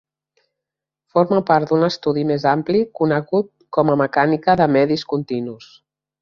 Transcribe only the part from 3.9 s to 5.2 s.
a mecànica de medis